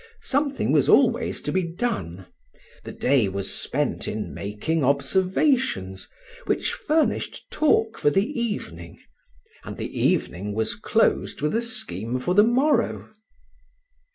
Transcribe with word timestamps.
Something 0.23 0.71
was 0.71 0.89
always 0.89 1.43
to 1.43 1.51
be 1.51 1.61
done; 1.61 2.25
the 2.85 2.91
day 2.91 3.29
was 3.29 3.53
spent 3.53 4.07
in 4.07 4.33
making 4.33 4.83
observations, 4.83 6.09
which 6.47 6.73
furnished 6.73 7.45
talk 7.51 7.99
for 7.99 8.09
the 8.09 8.25
evening, 8.27 8.97
and 9.63 9.77
the 9.77 9.95
evening 9.99 10.53
was 10.55 10.73
closed 10.73 11.41
with 11.43 11.55
a 11.55 11.61
scheme 11.61 12.19
for 12.19 12.33
the 12.33 12.41
morrow. 12.43 13.11